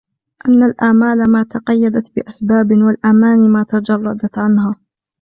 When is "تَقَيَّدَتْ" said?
1.43-2.15